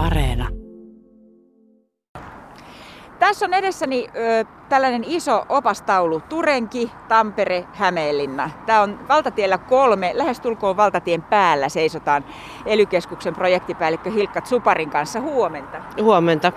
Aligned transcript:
Areena. 0.00 0.48
Tässä 3.18 3.46
on 3.46 3.54
edessäni 3.54 4.08
ö, 4.16 4.44
tällainen 4.68 5.04
iso 5.06 5.46
opastaulu, 5.48 6.20
Turenki, 6.20 6.90
Tampere, 7.08 7.64
Hämeenlinna. 7.72 8.50
Tämä 8.66 8.80
on 8.80 9.08
valtatiellä 9.08 9.58
kolme, 9.58 10.12
lähestulkoon 10.14 10.76
valtatien 10.76 11.22
päällä 11.22 11.68
seisotaan 11.68 12.24
ely 12.66 12.84
projektipäällikkö 13.34 14.10
Hilkka 14.10 14.40
Suparin 14.44 14.90
kanssa. 14.90 15.20
Huomenta. 15.20 15.78
Huomenta. 16.02 16.52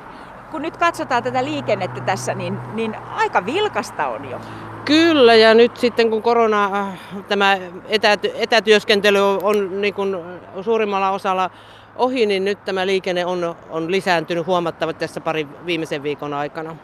Kun 0.51 0.61
nyt 0.61 0.77
katsotaan 0.77 1.23
tätä 1.23 1.43
liikennettä 1.43 2.01
tässä, 2.01 2.33
niin, 2.33 2.59
niin 2.73 2.95
aika 3.15 3.45
vilkasta 3.45 4.07
on 4.07 4.29
jo. 4.29 4.39
Kyllä, 4.85 5.35
ja 5.35 5.53
nyt 5.53 5.77
sitten 5.77 6.09
kun 6.09 6.21
korona, 6.21 6.65
äh, 6.65 6.99
tämä 7.27 7.57
etäty, 7.87 8.31
etätyöskentely 8.35 9.19
on 9.43 9.81
niin 9.81 9.93
kuin 9.93 10.15
suurimmalla 10.61 11.09
osalla 11.09 11.49
ohi, 11.95 12.25
niin 12.25 12.45
nyt 12.45 12.65
tämä 12.65 12.85
liikenne 12.85 13.25
on, 13.25 13.55
on 13.69 13.91
lisääntynyt 13.91 14.47
huomattavasti 14.47 14.99
tässä 14.99 15.21
pari 15.21 15.47
viimeisen 15.65 16.03
viikon 16.03 16.33
aikana. 16.33 16.75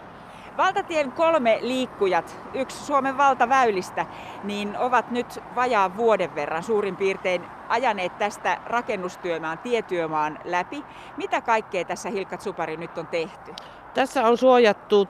Valtatien 0.58 1.12
kolme 1.12 1.60
liikkujat, 1.62 2.40
yksi 2.54 2.86
Suomen 2.86 3.18
valtaväylistä, 3.18 4.06
niin 4.44 4.78
ovat 4.78 5.12
nyt 5.12 5.40
vajaa 5.56 5.98
vuoden 5.98 6.36
verran 6.36 6.64
suurin 6.64 6.96
piirtein 6.96 7.42
ajaneet 7.70 8.18
tästä 8.18 8.58
rakennustyömaan, 8.66 9.58
tietyömaan 9.58 10.40
läpi. 10.46 10.84
Mitä 11.18 11.42
kaikkea 11.42 11.86
tässä 11.86 12.10
Hilkka 12.10 12.38
Supari 12.40 12.78
nyt 12.78 12.98
on 12.98 13.08
tehty? 13.08 13.54
Tässä 13.94 14.28
on 14.28 14.38
suojattu 14.38 15.08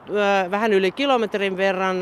vähän 0.50 0.72
yli 0.72 0.92
kilometrin 0.92 1.56
verran 1.56 1.96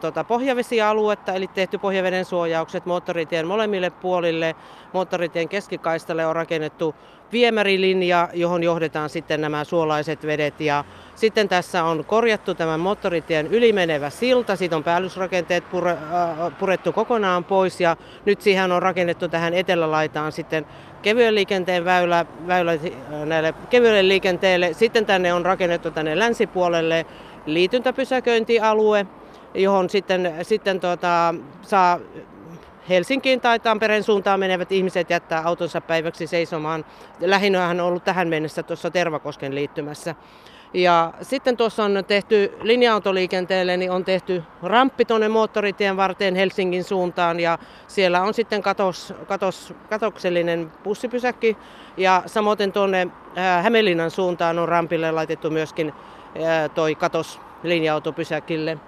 tuota 0.00 0.24
pohjavesialuetta, 0.24 1.32
eli 1.32 1.46
tehty 1.46 1.78
pohjaveden 1.78 2.24
suojaukset 2.24 2.86
moottoritien 2.86 3.46
molemmille 3.46 3.90
puolille. 3.90 4.54
Moottoritien 4.92 5.48
keskikaistalle 5.48 6.26
on 6.26 6.36
rakennettu 6.36 6.94
viemärilinja, 7.32 8.28
johon 8.32 8.62
johdetaan 8.62 9.10
sitten 9.10 9.40
nämä 9.40 9.64
suolaiset 9.64 10.26
vedet. 10.26 10.60
Ja 10.60 10.84
sitten 11.14 11.48
tässä 11.48 11.84
on 11.84 12.04
korjattu 12.04 12.54
tämä 12.54 12.78
moottoritien 12.78 13.46
ylimenevä 13.46 14.10
silta, 14.10 14.56
siitä 14.56 14.76
on 14.76 14.84
päällysrakenteet 14.84 15.64
purettu 16.58 16.92
kokonaan 16.92 17.44
pois 17.44 17.80
ja 17.80 17.96
nyt 18.24 18.40
siihen 18.40 18.72
on 18.72 18.82
rakennettu 18.82 19.28
tähän 19.28 19.54
etelälaitaan 19.54 20.32
sitten 20.32 20.66
kevyen 21.02 21.34
liikenteen 21.34 21.84
väylä, 21.84 22.26
väylä 22.46 22.72
näille 23.24 23.54
kevyelle 23.70 24.08
liikenteelle. 24.08 24.72
Sitten 24.72 25.06
tänne 25.06 25.34
on 25.34 25.46
rakennettu 25.46 25.90
tänne 25.90 26.18
länsipuolelle 26.18 27.06
liityntäpysäköintialue, 27.46 29.06
johon 29.54 29.90
sitten, 29.90 30.34
sitten 30.42 30.80
tuota, 30.80 31.34
saa 31.62 31.98
Helsinkiin 32.88 33.40
tai 33.40 33.60
Tampereen 33.60 34.02
suuntaan 34.02 34.40
menevät 34.40 34.72
ihmiset 34.72 35.10
jättää 35.10 35.42
autonsa 35.44 35.80
päiväksi 35.80 36.26
seisomaan. 36.26 36.84
Lähinnä 37.20 37.68
on 37.68 37.80
ollut 37.80 38.04
tähän 38.04 38.28
mennessä 38.28 38.62
tuossa 38.62 38.90
Tervakosken 38.90 39.54
liittymässä. 39.54 40.14
Ja 40.74 41.12
sitten 41.22 41.56
tuossa 41.56 41.84
on 41.84 42.04
tehty 42.06 42.58
linja-autoliikenteelle, 42.60 43.76
niin 43.76 43.90
on 43.90 44.04
tehty 44.04 44.42
ramppi 44.62 45.04
tuonne 45.04 45.28
moottoritien 45.28 45.96
varteen 45.96 46.34
Helsingin 46.34 46.84
suuntaan 46.84 47.40
ja 47.40 47.58
siellä 47.86 48.22
on 48.22 48.34
sitten 48.34 48.62
katos, 48.62 49.14
katos, 49.26 49.74
katoksellinen 49.90 50.72
bussipysäkki 50.84 51.56
ja 51.96 52.22
samoin 52.26 52.72
tuonne 52.72 53.08
Hämeenlinnan 53.62 54.10
suuntaan 54.10 54.58
on 54.58 54.68
rampille 54.68 55.12
laitettu 55.12 55.50
myöskin 55.50 55.92
toi 56.74 56.94
katos 56.94 57.40
linja-autopysäkille. 57.62 58.78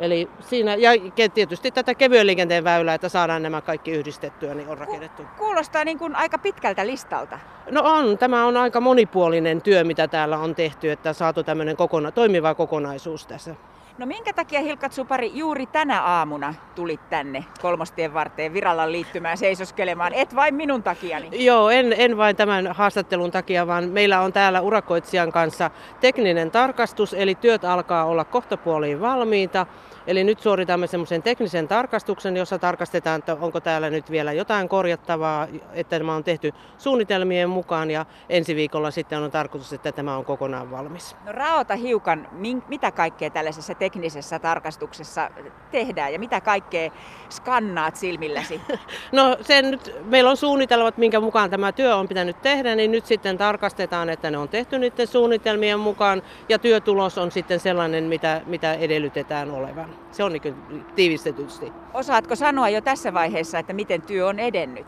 Eli 0.00 0.28
siinä, 0.40 0.74
ja 0.74 0.90
tietysti 1.34 1.70
tätä 1.70 1.94
kevyen 1.94 2.26
liikenteen 2.26 2.64
väylää, 2.64 2.94
että 2.94 3.08
saadaan 3.08 3.42
nämä 3.42 3.60
kaikki 3.60 3.90
yhdistettyä, 3.90 4.54
niin 4.54 4.68
on 4.68 4.78
rakennettu. 4.78 5.22
Kuulostaa 5.38 5.84
niin 5.84 5.98
kuin 5.98 6.16
aika 6.16 6.38
pitkältä 6.38 6.86
listalta. 6.86 7.38
No 7.70 7.82
on, 7.84 8.18
tämä 8.18 8.46
on 8.46 8.56
aika 8.56 8.80
monipuolinen 8.80 9.62
työ, 9.62 9.84
mitä 9.84 10.08
täällä 10.08 10.38
on 10.38 10.54
tehty, 10.54 10.90
että 10.90 11.12
saatu 11.12 11.42
tämmöinen 11.42 11.76
kokona- 11.76 12.10
toimiva 12.10 12.54
kokonaisuus 12.54 13.26
tässä. 13.26 13.54
No 13.98 14.06
minkä 14.06 14.32
takia 14.32 14.60
Hilkat 14.60 14.92
Supari 14.92 15.30
juuri 15.34 15.66
tänä 15.66 16.02
aamuna 16.02 16.54
tulit 16.74 17.08
tänne 17.10 17.44
kolmostien 17.62 18.14
varteen 18.14 18.52
virallan 18.52 18.92
liittymään 18.92 19.38
seisoskelemaan? 19.38 20.14
Et 20.14 20.34
vain 20.34 20.54
minun 20.54 20.82
takiani. 20.82 21.44
Joo, 21.44 21.70
en, 21.70 21.94
en 21.98 22.16
vain 22.16 22.36
tämän 22.36 22.66
haastattelun 22.66 23.30
takia, 23.30 23.66
vaan 23.66 23.88
meillä 23.88 24.20
on 24.20 24.32
täällä 24.32 24.60
urakoitsijan 24.60 25.32
kanssa 25.32 25.70
tekninen 26.00 26.50
tarkastus, 26.50 27.14
eli 27.14 27.34
työt 27.34 27.64
alkaa 27.64 28.04
olla 28.04 28.24
kohtapuoliin 28.24 29.00
valmiita. 29.00 29.66
Eli 30.06 30.24
nyt 30.24 30.40
suoritamme 30.40 30.86
semmoisen 30.86 31.22
teknisen 31.22 31.68
tarkastuksen, 31.68 32.36
jossa 32.36 32.58
tarkastetaan, 32.58 33.18
että 33.18 33.36
onko 33.40 33.60
täällä 33.60 33.90
nyt 33.90 34.10
vielä 34.10 34.32
jotain 34.32 34.68
korjattavaa, 34.68 35.46
että 35.72 35.98
tämä 35.98 36.14
on 36.14 36.24
tehty 36.24 36.52
suunnitelmien 36.78 37.50
mukaan 37.50 37.90
ja 37.90 38.06
ensi 38.28 38.56
viikolla 38.56 38.90
sitten 38.90 39.22
on 39.22 39.30
tarkoitus, 39.30 39.72
että 39.72 39.92
tämä 39.92 40.16
on 40.16 40.24
kokonaan 40.24 40.70
valmis. 40.70 41.16
No 41.24 41.32
raota 41.32 41.76
hiukan, 41.76 42.28
mitä 42.68 42.90
kaikkea 42.90 43.30
tällaisessa 43.30 43.74
teknisessä 43.86 44.38
tarkastuksessa 44.38 45.30
tehdään 45.70 46.12
ja 46.12 46.18
mitä 46.18 46.40
kaikkea 46.40 46.90
skannaat 47.30 47.96
silmilläsi? 47.96 48.60
No 49.12 49.36
sen 49.40 49.70
nyt, 49.70 49.94
meillä 50.04 50.30
on 50.30 50.36
suunnitelmat, 50.36 50.98
minkä 50.98 51.20
mukaan 51.20 51.50
tämä 51.50 51.72
työ 51.72 51.96
on 51.96 52.08
pitänyt 52.08 52.42
tehdä, 52.42 52.74
niin 52.74 52.90
nyt 52.90 53.06
sitten 53.06 53.38
tarkastetaan, 53.38 54.10
että 54.10 54.30
ne 54.30 54.38
on 54.38 54.48
tehty 54.48 54.78
niiden 54.78 55.06
suunnitelmien 55.06 55.80
mukaan 55.80 56.22
ja 56.48 56.58
työtulos 56.58 57.18
on 57.18 57.30
sitten 57.30 57.60
sellainen, 57.60 58.04
mitä, 58.04 58.40
mitä 58.46 58.74
edellytetään 58.74 59.50
olevan. 59.50 59.90
Se 60.12 60.24
on 60.24 60.32
niin 60.32 60.54
tiivistetysti. 60.94 61.72
Osaatko 61.94 62.36
sanoa 62.36 62.68
jo 62.68 62.80
tässä 62.80 63.14
vaiheessa, 63.14 63.58
että 63.58 63.72
miten 63.72 64.02
työ 64.02 64.26
on 64.26 64.38
edennyt? 64.38 64.86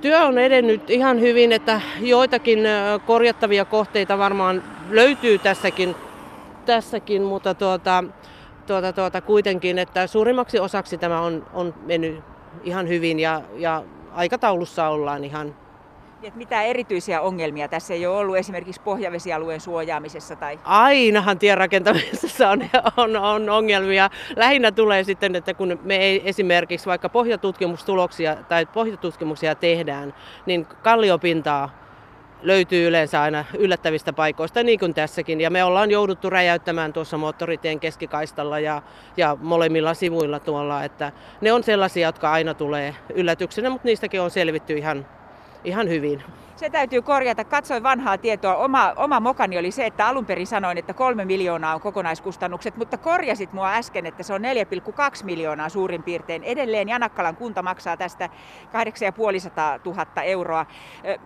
Työ 0.00 0.20
on 0.26 0.38
edennyt 0.38 0.90
ihan 0.90 1.20
hyvin, 1.20 1.52
että 1.52 1.80
joitakin 2.00 2.58
korjattavia 3.06 3.64
kohteita 3.64 4.18
varmaan 4.18 4.62
löytyy 4.90 5.38
tässäkin, 5.38 5.96
tässäkin 6.66 7.22
mutta 7.22 7.54
tuota, 7.54 8.04
tuota, 8.70 8.92
tuota, 8.92 9.20
kuitenkin, 9.20 9.78
että 9.78 10.06
suurimmaksi 10.06 10.58
osaksi 10.58 10.98
tämä 10.98 11.20
on, 11.20 11.46
on 11.52 11.74
mennyt 11.86 12.20
ihan 12.64 12.88
hyvin 12.88 13.20
ja, 13.20 13.42
ja 13.56 13.84
aikataulussa 14.12 14.88
ollaan 14.88 15.24
ihan 15.24 15.54
että 16.22 16.38
mitä 16.38 16.62
erityisiä 16.62 17.20
ongelmia 17.20 17.68
tässä 17.68 17.94
ei 17.94 18.06
ole 18.06 18.16
ollut 18.16 18.36
esimerkiksi 18.36 18.80
pohjavesialueen 18.80 19.60
suojaamisessa? 19.60 20.36
Tai... 20.36 20.58
Ainahan 20.64 21.38
tien 21.38 21.58
rakentamisessa 21.58 22.50
on, 22.50 22.60
on, 22.96 23.16
on 23.16 23.50
ongelmia. 23.50 24.10
Lähinnä 24.36 24.72
tulee 24.72 25.04
sitten, 25.04 25.36
että 25.36 25.54
kun 25.54 25.78
me 25.82 25.96
ei 25.96 26.28
esimerkiksi 26.28 26.86
vaikka 26.86 27.08
pohjatutkimustuloksia 27.08 28.36
tai 28.36 28.66
pohjatutkimuksia 28.66 29.54
tehdään, 29.54 30.14
niin 30.46 30.66
kalliopintaa 30.66 31.70
löytyy 32.42 32.88
yleensä 32.88 33.22
aina 33.22 33.44
yllättävistä 33.58 34.12
paikoista, 34.12 34.62
niin 34.62 34.78
kuin 34.78 34.94
tässäkin. 34.94 35.40
Ja 35.40 35.50
me 35.50 35.64
ollaan 35.64 35.90
jouduttu 35.90 36.30
räjäyttämään 36.30 36.92
tuossa 36.92 37.18
moottoritien 37.18 37.80
keskikaistalla 37.80 38.58
ja, 38.58 38.82
ja 39.16 39.36
molemmilla 39.40 39.94
sivuilla 39.94 40.40
tuolla. 40.40 40.84
Että 40.84 41.12
ne 41.40 41.52
on 41.52 41.62
sellaisia, 41.62 42.08
jotka 42.08 42.32
aina 42.32 42.54
tulee 42.54 42.94
yllätyksenä, 43.14 43.70
mutta 43.70 43.86
niistäkin 43.88 44.20
on 44.20 44.30
selvitty 44.30 44.78
ihan, 44.78 45.06
ihan 45.64 45.88
hyvin. 45.88 46.22
Se 46.60 46.70
täytyy 46.70 47.02
korjata. 47.02 47.44
Katsoin 47.44 47.82
vanhaa 47.82 48.18
tietoa. 48.18 48.56
Oma, 48.56 48.92
oma 48.96 49.20
mokani 49.20 49.58
oli 49.58 49.70
se, 49.70 49.86
että 49.86 50.08
alun 50.08 50.26
perin 50.26 50.46
sanoin, 50.46 50.78
että 50.78 50.94
kolme 50.94 51.24
miljoonaa 51.24 51.74
on 51.74 51.80
kokonaiskustannukset, 51.80 52.76
mutta 52.76 52.98
korjasit 52.98 53.52
mua 53.52 53.72
äsken, 53.72 54.06
että 54.06 54.22
se 54.22 54.32
on 54.32 54.42
4,2 54.42 55.24
miljoonaa 55.24 55.68
suurin 55.68 56.02
piirtein. 56.02 56.44
Edelleen 56.44 56.88
Janakkalan 56.88 57.36
kunta 57.36 57.62
maksaa 57.62 57.96
tästä 57.96 58.28
8500 58.72 59.80
000 59.84 60.22
euroa. 60.22 60.66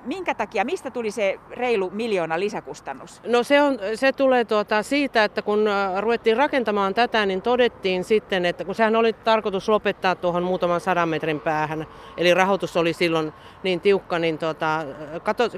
Minkä 0.05 0.35
takia, 0.35 0.65
mistä 0.65 0.91
tuli 0.91 1.11
se 1.11 1.41
reilu 1.51 1.91
miljoona 1.91 2.41
lisäkustannus? 2.41 3.21
No 3.27 3.43
se, 3.43 3.63
on, 3.63 3.79
se 3.95 4.13
tulee 4.13 4.45
tuota 4.45 4.83
siitä, 4.83 5.25
että 5.25 5.43
kun 5.43 5.65
ruvettiin 6.01 6.37
rakentamaan 6.37 6.95
tätä, 6.95 7.27
niin 7.27 7.43
todettiin 7.43 8.05
sitten, 8.05 8.47
että 8.47 8.65
kun 8.65 8.75
sehän 8.75 8.97
oli 8.97 9.13
tarkoitus 9.13 9.69
lopettaa 9.69 10.15
tuohon 10.15 10.43
muutaman 10.43 10.81
sadan 10.81 11.09
metrin 11.09 11.41
päähän, 11.41 11.87
eli 12.17 12.35
rahoitus 12.35 12.77
oli 12.77 12.93
silloin 12.93 13.33
niin 13.63 13.81
tiukka, 13.81 14.19
niin 14.19 14.39
tuota, 14.39 14.85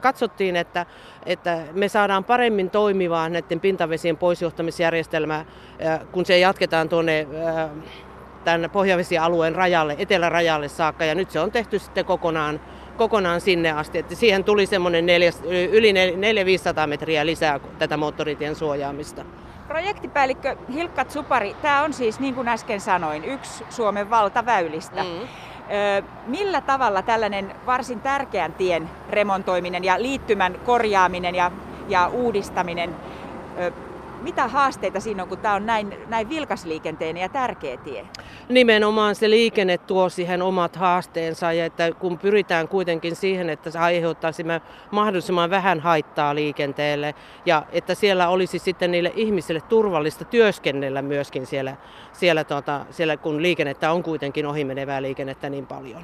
katsottiin, 0.02 0.56
että, 0.56 0.86
että 1.26 1.58
me 1.72 1.88
saadaan 1.88 2.24
paremmin 2.24 2.70
toimivaa 2.70 3.28
näiden 3.28 3.60
pintavesien 3.60 4.16
poisjohtamisjärjestelmää, 4.16 5.44
kun 6.12 6.26
se 6.26 6.38
jatketaan 6.38 6.88
tuonne 6.88 7.26
tämän 8.44 8.70
pohjavesialueen 8.70 9.54
rajalle, 9.54 9.94
etelärajalle 9.98 10.68
saakka. 10.68 11.04
Ja 11.04 11.14
nyt 11.14 11.30
se 11.30 11.40
on 11.40 11.50
tehty 11.50 11.78
sitten 11.78 12.04
kokonaan, 12.04 12.60
kokonaan 12.96 13.40
sinne 13.40 13.72
asti. 13.72 13.98
Että 13.98 14.14
siihen 14.14 14.44
tuli 14.44 14.66
semmoinen 14.66 15.06
neljä, 15.06 15.30
yli 15.72 15.92
400-500 15.92 16.86
metriä 16.86 17.26
lisää 17.26 17.60
tätä 17.78 17.96
moottoritien 17.96 18.54
suojaamista. 18.54 19.24
Projektipäällikkö 19.68 20.56
Hilkka 20.72 21.04
Tsupari, 21.04 21.56
tämä 21.62 21.82
on 21.82 21.92
siis 21.92 22.20
niin 22.20 22.34
kuin 22.34 22.48
äsken 22.48 22.80
sanoin, 22.80 23.24
yksi 23.24 23.64
Suomen 23.70 24.10
valtaväylistä. 24.10 25.02
Mm. 25.02 25.28
Millä 26.26 26.60
tavalla 26.60 27.02
tällainen 27.02 27.54
varsin 27.66 28.00
tärkeän 28.00 28.52
tien 28.52 28.90
remontoiminen 29.10 29.84
ja 29.84 30.02
liittymän 30.02 30.54
korjaaminen 30.66 31.34
ja, 31.34 31.50
ja 31.88 32.08
uudistaminen, 32.08 32.96
mitä 34.20 34.48
haasteita 34.48 35.00
siinä 35.00 35.22
on, 35.22 35.28
kun 35.28 35.38
tämä 35.38 35.54
on 35.54 35.66
näin, 35.66 35.94
näin 36.08 36.28
vilkasliikenteinen 36.28 37.20
ja 37.20 37.28
tärkeä 37.28 37.76
tie? 37.76 38.06
nimenomaan 38.48 39.14
se 39.14 39.30
liikenne 39.30 39.78
tuo 39.78 40.08
siihen 40.08 40.42
omat 40.42 40.76
haasteensa 40.76 41.52
ja 41.52 41.64
että 41.64 41.92
kun 41.92 42.18
pyritään 42.18 42.68
kuitenkin 42.68 43.16
siihen, 43.16 43.50
että 43.50 43.70
se 43.70 43.78
aiheuttaisi 43.78 44.44
mahdollisimman 44.90 45.50
vähän 45.50 45.80
haittaa 45.80 46.34
liikenteelle 46.34 47.14
ja 47.46 47.62
että 47.72 47.94
siellä 47.94 48.28
olisi 48.28 48.58
sitten 48.58 48.90
niille 48.90 49.12
ihmisille 49.16 49.60
turvallista 49.60 50.24
työskennellä 50.24 51.02
myöskin 51.02 51.46
siellä, 51.46 51.76
siellä, 52.12 52.44
tuota, 52.44 52.86
siellä 52.90 53.16
kun 53.16 53.42
liikennettä 53.42 53.92
on 53.92 54.02
kuitenkin 54.02 54.46
ohimenevää 54.46 55.02
liikennettä 55.02 55.50
niin 55.50 55.66
paljon. 55.66 56.02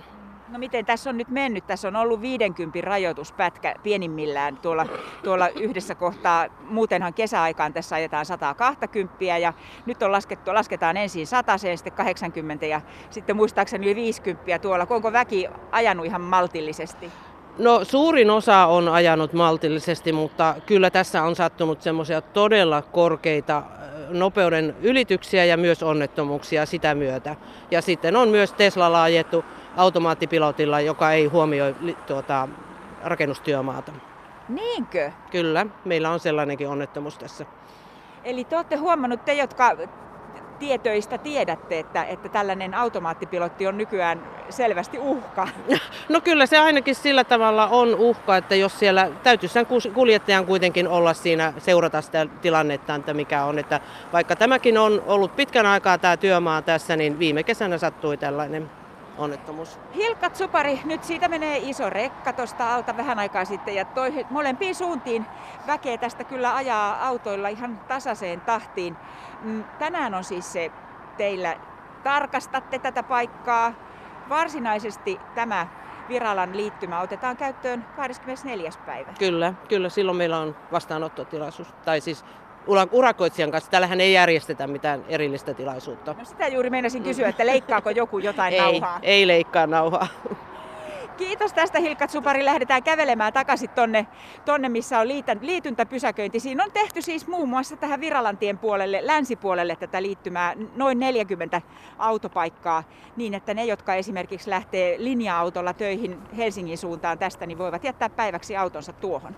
No 0.53 0.59
miten 0.59 0.87
tässä 0.87 1.11
on 1.11 1.19
nyt 1.19 1.29
mennyt? 1.29 1.67
Tässä 1.67 1.89
on 1.89 1.97
ollut 1.97 2.21
50 2.21 2.81
rajoituspätkä 2.81 3.75
pienimmillään 3.83 4.57
tuolla, 4.57 4.87
tuolla 5.25 5.49
yhdessä 5.49 5.95
kohtaa. 5.95 6.47
Muutenhan 6.61 7.15
kesäaikaan 7.15 7.73
tässä 7.73 7.97
ajetaan 7.97 8.27
120 8.27 9.25
ja 9.25 9.53
nyt 9.87 10.03
on 10.03 10.13
laskettu, 10.13 10.55
lasketaan 10.55 10.97
ensin 10.97 11.27
100, 11.27 11.59
sitten 11.59 11.93
80 11.93 12.67
ja 12.67 12.81
sitten 13.11 13.37
muistaakseni 13.37 13.87
yli 13.87 13.95
50 13.95 14.59
tuolla. 14.59 14.87
Onko 14.91 15.13
väki 15.13 15.49
ajanut 15.71 16.07
ihan 16.07 16.21
maltillisesti? 16.21 17.11
No 17.59 17.85
suurin 17.85 18.31
osa 18.31 18.67
on 18.67 18.89
ajanut 18.89 19.33
maltillisesti, 19.33 20.13
mutta 20.13 20.55
kyllä 20.67 20.91
tässä 20.91 21.23
on 21.23 21.37
sattunut 21.37 21.83
semmoisia 21.83 22.21
todella 22.21 22.83
korkeita 22.83 23.63
nopeuden 24.09 24.77
ylityksiä 24.83 25.45
ja 25.45 25.57
myös 25.57 25.83
onnettomuuksia 25.83 26.67
sitä 26.67 26.95
myötä. 26.95 27.37
Ja 27.71 27.83
sitten 27.83 28.17
on 28.17 28.29
myös 28.29 28.53
Teslalla 28.53 29.03
ajettu 29.03 29.45
automaattipilotilla, 29.77 30.81
joka 30.81 31.13
ei 31.13 31.27
huomioi 31.27 31.75
tuota, 32.07 32.49
rakennustyömaata. 33.05 33.93
Niinkö? 34.49 35.13
Kyllä, 35.31 35.67
meillä 35.85 36.11
on 36.11 36.21
sellainenkin 36.21 36.69
onnettomuus 36.69 37.19
tässä. 37.19 37.47
Eli 38.25 38.45
te 38.45 38.57
olette 38.57 38.77
huomannut, 38.77 39.25
te 39.25 39.35
jotka 39.35 39.77
tietöistä 40.59 41.19
tiedätte, 41.19 41.79
että, 41.79 42.05
että 42.05 42.29
tällainen 42.29 42.75
automaattipilotti 42.75 43.67
on 43.67 43.79
nykyään 43.79 44.23
selvästi 44.51 44.99
uhka? 44.99 45.49
No 46.09 46.21
kyllä 46.21 46.47
se 46.47 46.59
ainakin 46.59 46.95
sillä 46.95 47.25
tavalla 47.25 47.67
on 47.67 47.95
uhka, 47.95 48.37
että 48.37 48.55
jos 48.55 48.79
siellä 48.79 49.11
täytyisi 49.23 49.53
sen 49.53 49.67
kuljettajan 49.95 50.47
kuitenkin 50.47 50.89
olla 50.89 51.15
siinä, 51.15 51.53
seurata 51.59 52.01
sitä 52.01 52.27
tilannetta, 52.43 52.95
että 52.95 53.15
mikä 53.15 53.45
on. 53.45 53.59
Että 53.59 53.81
vaikka 54.13 54.37
tämäkin 54.37 54.79
on 54.79 55.03
ollut 55.07 55.37
pitkän 55.37 55.67
aikaa 55.67 55.99
tämä 55.99 56.17
työmaa 56.17 56.63
tässä, 56.63 56.97
niin 56.97 57.19
viime 57.19 57.43
kesänä 57.43 57.79
sattui 57.79 58.17
tällainen 58.17 58.71
onnettomuus. 59.19 59.79
Hilkka 59.95 60.31
Tsupari, 60.31 60.81
nyt 60.85 61.05
siitä 61.05 61.29
menee 61.29 61.59
iso 61.59 61.91
rekka 61.91 62.33
tuosta 62.33 62.75
alta 62.75 62.97
vähän 62.97 63.19
aikaa 63.19 63.45
sitten 63.45 63.75
ja 63.75 63.85
toi, 63.85 64.27
molempiin 64.31 64.75
suuntiin 64.75 65.27
väkeä 65.67 65.99
tästä 65.99 66.25
kyllä 66.25 66.55
ajaa 66.55 67.07
autoilla 67.07 67.49
ihan 67.49 67.79
tasaiseen 67.89 68.41
tahtiin. 68.41 68.97
Mm, 69.43 69.65
tänään 69.79 70.15
on 70.15 70.25
siis 70.25 70.53
se 70.53 70.71
teillä, 71.17 71.57
tarkastatte 72.03 72.79
tätä 72.79 73.03
paikkaa. 73.03 73.73
Varsinaisesti 74.29 75.21
tämä 75.35 75.67
Viralan 76.09 76.57
liittymä 76.57 77.01
otetaan 77.01 77.37
käyttöön 77.37 77.87
24. 77.97 78.71
päivä. 78.87 79.13
Kyllä, 79.19 79.55
kyllä 79.69 79.89
silloin 79.89 80.17
meillä 80.17 80.39
on 80.39 80.57
vastaanottotilaisuus, 80.73 81.73
tai 81.85 82.01
siis 82.01 82.25
urakoitsijan 82.93 83.51
kanssa. 83.51 83.71
Täällähän 83.71 84.01
ei 84.01 84.13
järjestetä 84.13 84.67
mitään 84.67 85.05
erillistä 85.09 85.55
tilaisuutta. 85.55 86.15
No 86.19 86.25
sitä 86.25 86.49
juuri 86.49 86.71
meinasin 86.71 87.03
kysyä, 87.03 87.29
että 87.29 87.47
leikkaako 87.47 87.91
joku 87.91 88.19
jotain 88.19 88.55
ei, 88.55 88.61
nauhaa? 88.61 88.99
Ei 89.03 89.27
leikkaa 89.27 89.67
nauhaa. 89.67 90.07
Kiitos 91.17 91.53
tästä 91.53 91.81
Hilkka 91.81 92.09
Supari. 92.09 92.45
Lähdetään 92.45 92.83
kävelemään 92.83 93.33
takaisin 93.33 93.71
tonne, 93.71 94.07
tonne 94.45 94.69
missä 94.69 94.99
on 94.99 95.09
liityntäpysäköinti. 95.41 96.41
Siinä 96.41 96.65
on 96.65 96.73
tehty 96.73 97.03
siis 97.03 97.27
muun 97.27 97.49
muassa 97.49 97.77
tähän 97.77 98.01
Viralantien 98.01 98.59
puolelle, 98.59 99.07
länsipuolelle 99.07 99.77
tätä 99.77 100.03
liittymää 100.03 100.55
noin 100.77 100.99
40 100.99 101.63
autopaikkaa 101.99 102.85
niin, 103.17 103.35
että 103.35 103.55
ne, 103.55 103.65
jotka 103.65 103.95
esimerkiksi 103.95 104.51
lähtee 104.51 104.97
linja-autolla 104.99 105.73
töihin 105.73 106.19
Helsingin 106.37 106.79
suuntaan 106.79 107.19
tästä, 107.19 107.47
niin 107.47 107.59
voivat 107.59 107.85
jättää 107.85 108.09
päiväksi 108.09 108.57
autonsa 108.57 108.93
tuohon. 108.93 109.37